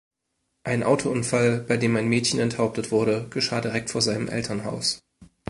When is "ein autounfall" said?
0.63-1.59